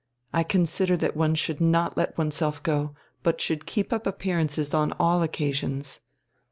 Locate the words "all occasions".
4.93-5.99